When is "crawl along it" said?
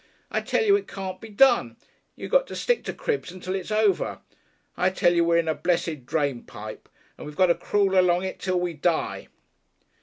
7.53-8.39